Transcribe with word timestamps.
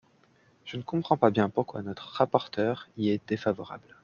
Je 0.65 0.77
ne 0.77 0.81
comprends 0.81 1.15
pas 1.15 1.29
bien 1.29 1.47
pourquoi 1.47 1.83
notre 1.83 2.07
rapporteure 2.13 2.89
y 2.97 3.09
est 3.11 3.21
défavorable. 3.29 3.97